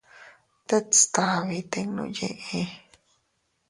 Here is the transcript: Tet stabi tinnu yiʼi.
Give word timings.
Tet 0.67 0.87
stabi 1.01 1.59
tinnu 1.71 2.03
yiʼi. 2.17 2.61